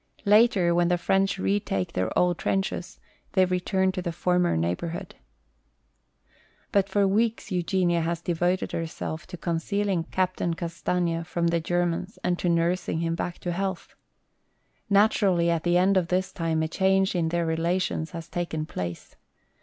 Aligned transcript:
Later, 0.25 0.73
when 0.73 0.87
the 0.87 0.97
French 0.97 1.37
retake 1.37 1.93
their 1.93 2.09
old 2.17 2.39
trenches, 2.39 2.99
they 3.33 3.45
return 3.45 3.91
to 3.91 4.01
the 4.01 4.11
former 4.11 4.57
neighborhood. 4.57 5.13
But 6.71 6.89
for 6.89 7.07
weeks 7.07 7.51
Eugenia 7.51 8.01
has 8.01 8.19
devoted 8.19 8.71
herself 8.71 9.27
to 9.27 9.37
concealing 9.37 10.05
Captain 10.05 10.55
Castaigne 10.55 11.21
from 11.23 11.49
the 11.49 11.59
Germans 11.59 12.17
and 12.23 12.39
to 12.39 12.49
nursing 12.49 13.01
him 13.01 13.13
back 13.13 13.37
to 13.41 13.51
health. 13.51 13.93
Naturally 14.89 15.51
at 15.51 15.61
the 15.61 15.77
end 15.77 15.97
of 15.97 16.07
this 16.07 16.31
time 16.31 16.63
a 16.63 16.67
change 16.67 17.13
in 17.13 17.29
their 17.29 17.45
relations 17.45 18.09
has 18.09 18.27
taken 18.27 18.65
place. 18.65 19.15